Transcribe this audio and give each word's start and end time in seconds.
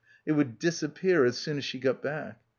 It 0.25 0.31
would 0.31 0.57
disappear 0.57 1.25
as 1.25 1.37
soon 1.37 1.59
as 1.59 1.63
she 1.63 1.77
got 1.77 2.01
back. 2.01 2.39